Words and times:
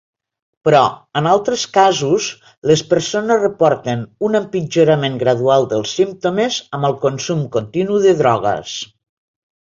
Però, 0.67 0.77
en 1.19 1.27
altres 1.31 1.63
casos, 1.73 2.29
les 2.71 2.81
persones 2.93 3.43
reporten 3.43 4.01
un 4.29 4.37
empitjorament 4.39 5.19
gradual 5.25 5.67
dels 5.73 5.93
símptomes 5.99 6.57
amb 6.79 6.89
el 6.91 6.97
consum 7.03 7.45
continu 7.57 8.01
de 8.07 8.15
drogues. 8.23 8.73